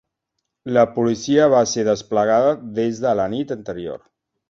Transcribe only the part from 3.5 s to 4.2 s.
anterior.